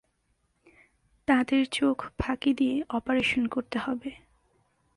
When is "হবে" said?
3.79-4.11